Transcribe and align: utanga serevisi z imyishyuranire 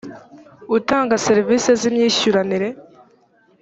utanga 0.77 1.21
serevisi 1.25 1.69
z 1.79 1.81
imyishyuranire 1.89 2.69